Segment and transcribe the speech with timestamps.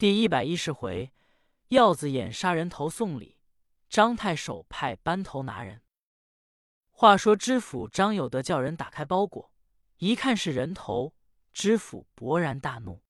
[0.00, 1.12] 第一百一十回，
[1.68, 3.36] 耀子演杀人头送礼，
[3.90, 5.82] 张太守派班头拿人。
[6.88, 9.52] 话说知府张有德叫人打开包裹，
[9.98, 11.14] 一看是人头，
[11.52, 13.02] 知府勃然大怒，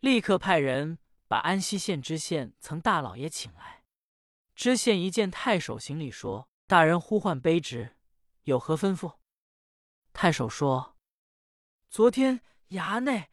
[0.00, 3.84] 立刻派人把安西县知县曾大老爷请来。
[4.56, 7.94] 知县一见太守行礼，说：“大人呼唤卑职，
[8.42, 9.18] 有何吩咐？”
[10.12, 10.96] 太守说
[11.88, 12.40] ：“昨天
[12.70, 13.30] 衙内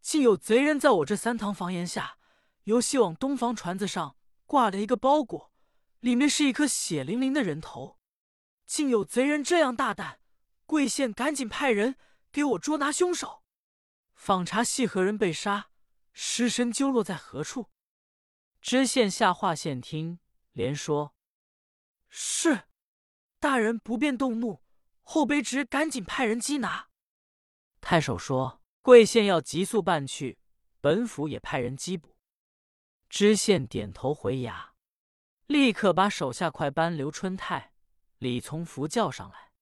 [0.00, 2.18] 竟有贼人在我这三堂房檐下，
[2.66, 5.52] 由西往东房船子上挂了一个包裹，
[6.00, 7.98] 里面是一颗血淋淋的人头。”
[8.66, 10.20] 竟有贼人这样大胆！
[10.64, 11.94] 贵县赶紧派人
[12.32, 13.44] 给我捉拿凶手，
[14.14, 15.70] 访查系何人被杀，
[16.12, 17.70] 尸身究落在何处。
[18.60, 20.18] 知县下话县听，
[20.50, 21.14] 连说
[22.10, 22.64] ：“是，
[23.38, 24.64] 大人不便动怒，
[25.02, 26.88] 后卑职赶紧派人缉拿。”
[27.80, 30.40] 太守说：“贵县要急速办去，
[30.80, 32.15] 本府也派人缉捕。”
[33.08, 34.70] 知县点头回衙，
[35.46, 37.72] 立刻把手下快班刘春泰。
[38.18, 39.52] 李从福叫上来，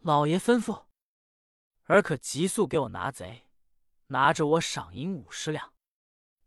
[0.00, 0.84] 老爷吩咐，
[1.84, 3.48] 儿可急速给我拿贼，
[4.08, 5.72] 拿着我赏银五十两，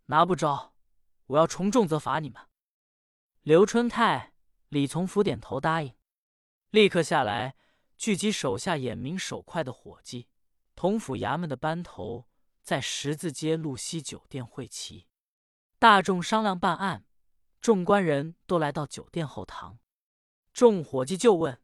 [0.05, 0.75] 拿不着，
[1.25, 2.39] 我要从重责罚你们。
[3.41, 4.33] 刘春泰、
[4.69, 5.95] 李从福点头答应，
[6.69, 7.55] 立刻下来
[7.97, 10.27] 聚集手下眼明手快的伙计，
[10.75, 12.27] 同府衙门的班头，
[12.61, 15.07] 在十字街路西酒店会齐，
[15.81, 17.05] 大众商量办案，
[17.59, 19.79] 众官人都来到酒店后堂。
[20.53, 21.59] 众伙计就问：“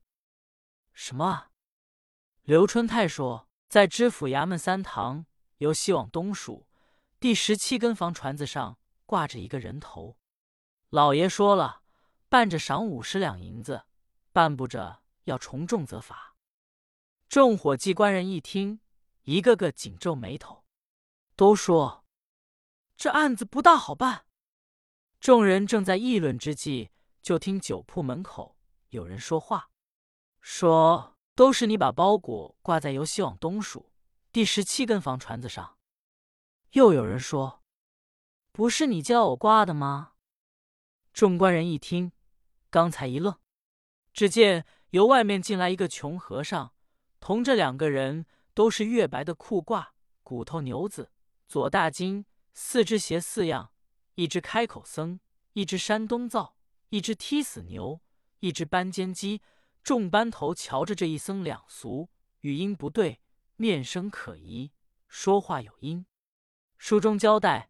[0.91, 1.49] 什么？”
[2.41, 5.27] 刘春泰说：“在知府衙门三堂，
[5.59, 6.65] 由西往东数
[7.19, 10.17] 第十七根房船子上挂着一个人头。
[10.89, 11.83] 老爷说了，
[12.27, 13.83] 办着赏五十两银子，
[14.31, 16.35] 办不着要从重责罚。”
[17.29, 18.79] 众伙计官人一听，
[19.25, 20.65] 一个个紧皱眉头，
[21.35, 22.03] 都说
[22.97, 24.25] ：“这案子不大好办。”
[25.21, 26.89] 众人正在议论之际，
[27.21, 28.57] 就听酒铺门口。
[28.89, 29.69] 有人说话，
[30.41, 33.91] 说都是你把包裹挂在由西往东数
[34.31, 35.77] 第十七根房船子上。
[36.71, 37.63] 又有人说，
[38.51, 40.13] 不是你叫我挂的吗？
[41.13, 42.11] 众官人一听，
[42.69, 43.37] 刚才一愣，
[44.13, 46.73] 只见由外面进来一个穷和尚，
[47.19, 49.87] 同这两个人都是月白的裤褂、
[50.23, 51.11] 骨头牛子、
[51.47, 52.25] 左大金，
[52.59, 53.71] 四只鞋四样，
[54.15, 55.19] 一只开口僧，
[55.53, 56.57] 一只山东灶，
[56.89, 58.01] 一只踢死牛。
[58.39, 59.43] 一只斑尖鸡，
[59.83, 62.09] 众班头瞧着这一僧两俗，
[62.39, 63.21] 语音不对，
[63.57, 64.71] 面生可疑，
[65.07, 66.07] 说话有音。
[66.79, 67.69] 书中交代，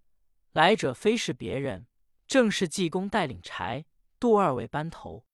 [0.53, 1.87] 来者非是别人，
[2.25, 3.85] 正是济公带领柴
[4.17, 5.25] 杜二位班头。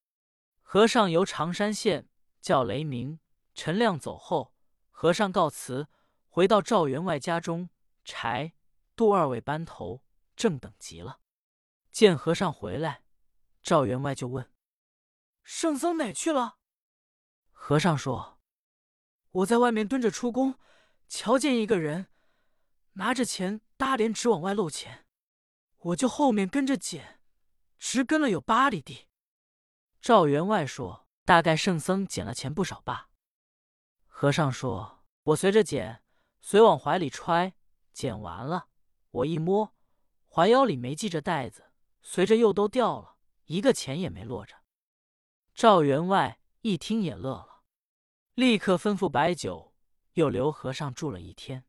[0.63, 2.09] 和尚由常山县
[2.41, 3.19] 叫雷鸣，
[3.53, 4.51] 陈亮走后，
[4.89, 5.87] 和尚告辞，
[6.27, 7.69] 回到赵员外家中。
[8.03, 8.53] 柴
[8.95, 10.03] 杜二位班头
[10.35, 11.19] 正等急了，
[11.91, 13.03] 见和尚回来，
[13.61, 14.51] 赵员外就问。
[15.41, 16.57] 圣僧哪去了？
[17.51, 18.39] 和尚说
[19.31, 20.59] ：“我在外面蹲着出宫，
[21.07, 22.07] 瞧见一个人
[22.93, 25.05] 拿着钱搭帘，直往外漏钱，
[25.77, 27.19] 我就后面跟着捡，
[27.79, 29.07] 直跟了有八里地。”
[29.99, 33.09] 赵员外说：“大概圣僧捡了钱不少吧？”
[34.07, 36.03] 和尚说：“我随着捡，
[36.41, 37.53] 随往怀里揣，
[37.91, 38.67] 捡完了，
[39.13, 39.73] 我一摸，
[40.27, 44.55] 怀腰里没系着袋子，随着又都掉了，一个钱也没落着。”
[45.53, 47.61] 赵员外一听也乐了，
[48.33, 49.75] 立刻吩咐摆酒，
[50.13, 51.65] 又留和尚住了一天。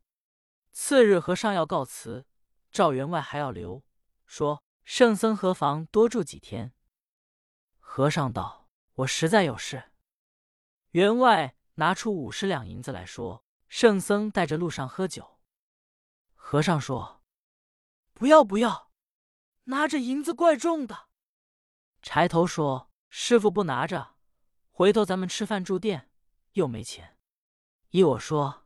[0.71, 2.25] 次日和尚要告辞，
[2.71, 3.83] 赵员外还要留，
[4.25, 6.73] 说圣僧何妨多住几天。
[7.77, 9.91] 和尚道：“我实在有事。”
[10.91, 15.39] 员外拿出五十两银子来说：“圣僧带着路上喝酒。”
[16.33, 17.21] 和尚说
[18.15, 18.91] ：“不要不要，
[19.65, 21.09] 拿着银子怪重的。”
[22.01, 22.89] 柴头说。
[23.17, 24.15] 师傅不拿着，
[24.71, 26.11] 回头咱们吃饭住店
[26.51, 27.17] 又没钱。
[27.91, 28.65] 依我说，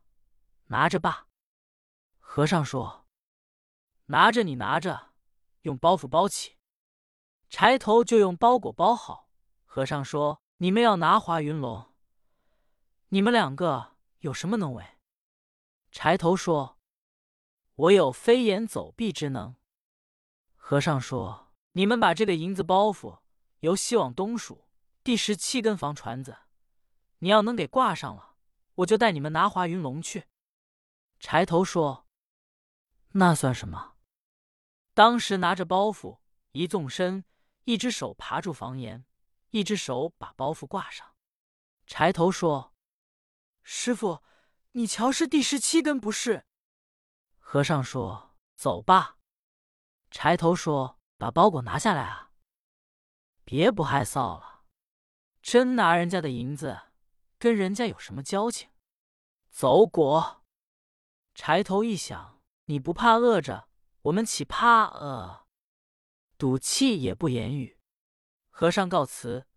[0.64, 1.28] 拿着吧。
[2.18, 3.06] 和尚说
[4.06, 5.12] ：“拿着你拿着，
[5.60, 6.58] 用包袱包起。”
[7.48, 9.30] 柴头就用包裹包好。
[9.64, 11.94] 和尚说：“你们要拿华云龙，
[13.10, 14.84] 你们两个有什么能为？”
[15.92, 16.76] 柴头说
[17.80, 19.56] ：“我有飞檐走壁之能。”
[20.54, 23.20] 和尚说：“你们把这个银子包袱。”
[23.60, 24.66] 由西往东数
[25.04, 26.38] 第十七根房船子，
[27.18, 28.36] 你要能给挂上了，
[28.76, 30.28] 我就带你们拿华云龙去。
[31.18, 32.06] 柴头说
[33.12, 33.96] ：“那算什么？”
[34.94, 36.20] 当时拿着包袱，
[36.52, 37.26] 一纵身，
[37.64, 39.04] 一只手爬住房檐，
[39.50, 41.14] 一只手把包袱挂上。
[41.86, 42.74] 柴头说
[43.62, 44.22] ：“师傅，
[44.72, 46.46] 你瞧是第十七根不是？”
[47.52, 49.16] 和尚说：“走吧。”
[50.12, 52.30] 柴头说：“把包裹拿下来啊！
[53.44, 54.62] 别不害臊了，
[55.42, 56.80] 真拿人家的银子，
[57.40, 58.70] 跟人家有什么交情？
[59.50, 60.44] 走果！”
[61.34, 63.68] 柴头一想，你不怕饿着，
[64.02, 65.44] 我们岂怕饿？
[66.38, 67.80] 赌气也不言语。
[68.50, 69.48] 和尚告辞，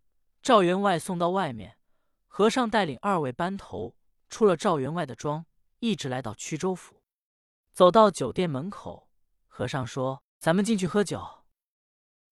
[0.41, 1.77] 赵员外送到外面。
[2.25, 3.95] 和尚带领二位班头
[4.29, 5.45] 出了赵员外的庄，
[5.77, 7.02] 一直来到曲州府。
[7.73, 9.09] 走到酒店门口，
[9.47, 11.43] 和尚说：“咱们进去喝酒。”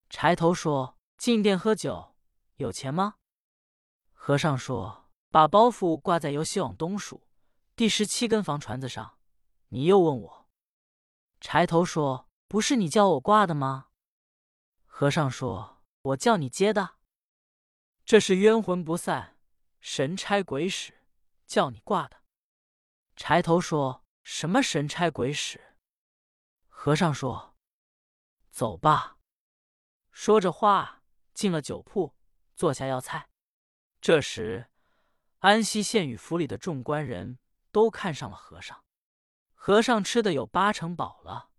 [0.09, 2.15] 柴头说：“进店喝酒，
[2.57, 3.15] 有钱吗？”
[4.13, 7.27] 和尚说：“把包袱挂在由西往东数
[7.75, 9.17] 第十七根房船子上。”
[9.69, 10.49] 你又问我。
[11.39, 13.87] 柴头说：“不是你叫我挂的吗？”
[14.85, 16.97] 和尚说：“我叫你接的。
[18.05, 19.37] 这是冤魂不散。”
[19.81, 20.93] 神差鬼使
[21.47, 22.17] 叫你挂的，
[23.15, 25.75] 柴头说什么神差鬼使？
[26.67, 27.55] 和尚说
[28.51, 29.17] ：“走吧。”
[30.11, 31.03] 说着话，
[31.33, 32.15] 进了酒铺，
[32.55, 33.29] 坐下要菜。
[33.99, 34.69] 这时，
[35.39, 37.39] 安西县与府里的众官人
[37.71, 38.83] 都看上了和尚。
[39.53, 41.49] 和尚吃的有八成饱了。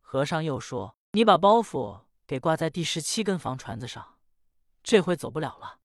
[0.00, 4.18] 和尚又说：“你把包袱给挂在第十七根房船子上，
[4.82, 5.80] 这回走不了了。”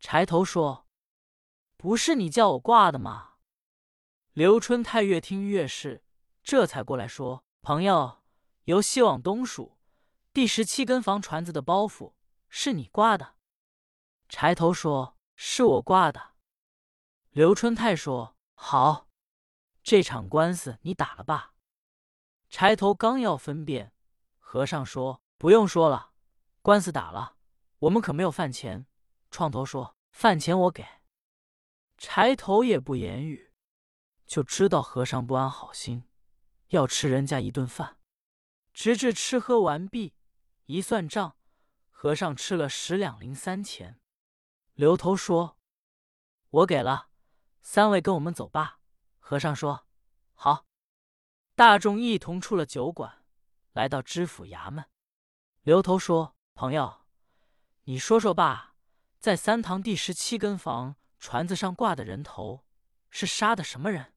[0.00, 0.84] 柴头说。
[1.80, 3.34] 不是你叫我挂的吗？
[4.38, 6.04] 刘春泰越听越是，
[6.44, 8.22] 这才过来说：“朋友，
[8.66, 9.76] 由西往东数
[10.32, 12.12] 第十七根房船子的包袱
[12.48, 13.34] 是你挂的。”
[14.30, 16.34] 柴头说：“是我挂的。”
[17.34, 19.08] 刘春泰说：“好，
[19.82, 21.54] 这场官司你打了吧。”
[22.48, 23.92] 柴头刚要分辨，
[24.38, 26.12] 和尚说：“不用说了，
[26.62, 27.34] 官司打了，
[27.80, 28.86] 我们可没有饭钱。”
[29.32, 30.86] 创头说：“饭钱我给。”
[31.98, 33.47] 柴头也不言语，
[34.28, 36.04] 就知道和尚不安好心，
[36.68, 37.96] 要吃人家一顿饭。
[38.72, 40.14] 直至吃喝完毕，
[40.66, 41.36] 一算账，
[41.90, 43.98] 和尚吃了十两零三钱。
[44.74, 45.58] 刘头说
[46.50, 47.08] ：“我给了，
[47.62, 48.78] 三位跟我们走吧。”
[49.18, 49.88] 和尚说
[50.34, 50.66] ：“好。”
[51.56, 53.24] 大众一同出了酒馆，
[53.72, 54.84] 来到知府衙门。
[55.62, 57.06] 刘头说：“朋友，
[57.84, 58.76] 你说说吧，
[59.18, 62.64] 在三堂第十七根房。”船子上挂的人头
[63.10, 64.14] 是杀的什么人？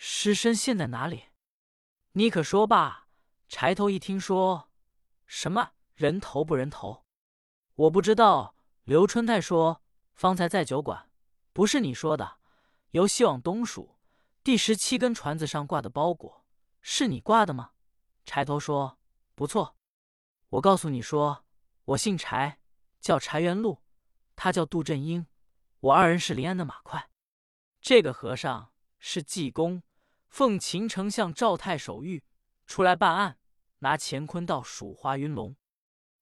[0.00, 1.24] 尸身现在哪里？
[2.12, 3.08] 你可说罢。
[3.48, 4.70] 柴头一听说
[5.26, 7.04] 什么人头不人头，
[7.74, 8.54] 我不知道。
[8.84, 9.82] 刘春泰说
[10.14, 11.10] ：“方才在酒馆，
[11.52, 12.38] 不是你说的。
[12.92, 13.98] 由西往东数
[14.44, 16.46] 第十七根船子上挂的包裹，
[16.80, 17.72] 是你挂的吗？”
[18.24, 19.00] 柴头说
[19.34, 19.76] ：“不错。
[20.50, 21.44] 我告诉你说，
[21.86, 22.60] 我姓柴，
[23.00, 23.82] 叫柴元禄，
[24.36, 25.26] 他叫杜振英。”
[25.80, 27.10] 我二人是临安的马快，
[27.80, 29.82] 这个和尚是济公，
[30.28, 32.22] 奉秦丞相赵太守谕
[32.66, 33.38] 出来办案，
[33.78, 35.56] 拿乾坤道数华云龙。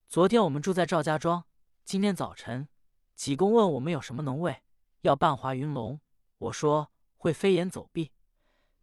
[0.08, 1.44] 昨天我们住在赵家庄，
[1.84, 2.68] 今天早晨
[3.14, 4.62] 济公问我们有什么能为，
[5.00, 6.00] 要办华云龙。
[6.38, 8.12] 我说会飞檐走壁。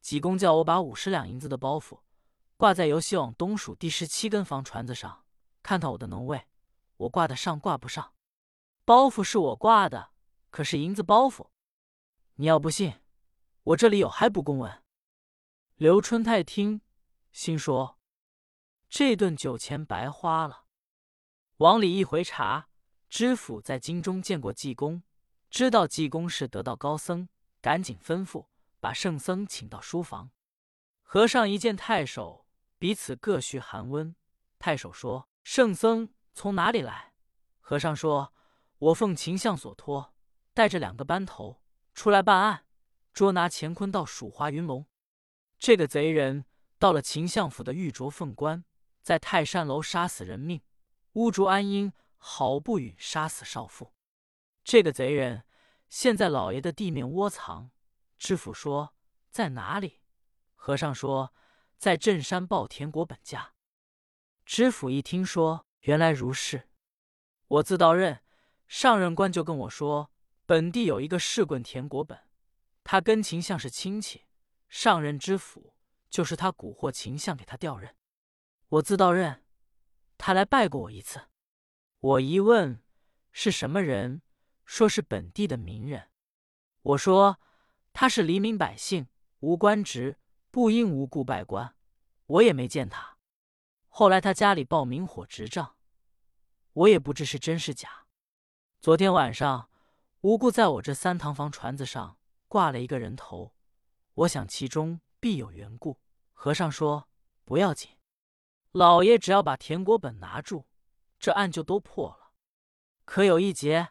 [0.01, 1.99] 济公叫我把五十两银子的包袱
[2.57, 5.23] 挂在由西往东数第十七根房船子上，
[5.61, 6.45] 看看我的能为，
[6.97, 8.13] 我挂得上挂不上。
[8.83, 10.09] 包袱是我挂的。
[10.49, 11.47] 可是银子包袱，
[12.35, 12.93] 你要不信，
[13.63, 14.83] 我这里有还不公文。
[15.75, 16.81] 刘春泰听，
[17.31, 17.97] 心说
[18.89, 20.65] 这顿酒钱白花了。
[21.57, 22.67] 往里一回查，
[23.09, 25.01] 知府在京中见过济公，
[25.49, 27.29] 知道济公是得道高僧，
[27.61, 28.47] 赶紧吩咐
[28.81, 30.31] 把圣僧请到书房。
[31.01, 32.45] 和尚一见太守，
[32.77, 34.13] 彼此各叙寒温。
[34.59, 37.13] 太守说：“圣僧从哪里来？”
[37.61, 38.33] 和尚说
[38.79, 40.13] ：“我奉秦相所托。”
[40.53, 42.65] 带着两个班头出来办案，
[43.13, 44.87] 捉拿乾坤道蜀华云龙。
[45.59, 46.45] 这个贼人
[46.79, 48.65] 到了秦相府的玉镯凤冠，
[49.01, 50.61] 在泰山楼杀死人命。
[51.13, 53.93] 乌竹安英好不允杀死少妇。
[54.63, 55.45] 这个贼人
[55.89, 57.69] 现在老爷的地面窝藏。
[58.17, 58.95] 知府说
[59.29, 60.01] 在哪里？
[60.55, 61.33] 和尚说
[61.77, 63.53] 在镇山报田国本家。
[64.45, 66.69] 知府一听说原来如是，
[67.47, 68.21] 我自到任，
[68.67, 70.09] 上任官就跟我说。
[70.45, 72.19] 本地有一个士棍田国本，
[72.93, 74.27] 他跟秦相是亲戚，
[74.69, 75.73] 上任知府
[76.11, 77.95] 就是他蛊惑秦相给他调任。
[78.67, 79.43] 我自到任，
[80.19, 81.19] 他来拜过我一次。
[82.01, 82.83] 我一问
[83.31, 84.21] 是什么人，
[84.63, 86.11] 说是本地的名人。
[86.83, 87.39] 我说
[87.93, 89.07] 他是黎民百姓，
[89.39, 90.19] 无官职，
[90.51, 91.75] 不应无故拜官。
[92.27, 93.17] 我也没见他。
[93.87, 95.77] 后来他家里报明火执仗，
[96.73, 98.05] 我也不知是真是假。
[98.79, 99.71] 昨天晚上。
[100.21, 102.17] 无故在我这三堂房船子上
[102.53, 103.51] 挂了一个人头，
[104.13, 105.99] 我想其中必有缘故。
[106.33, 107.09] 和尚说
[107.43, 107.89] 不要紧，
[108.73, 110.67] 老爷只要把田国本拿住，
[111.17, 112.33] 这案就都破了。
[113.05, 113.89] 可有一节，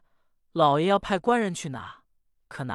[0.53, 2.05] 老爷要派官人去拿，
[2.47, 2.71] 可拿。